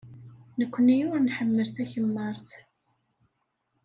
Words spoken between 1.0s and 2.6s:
ur nḥemmel takemmart.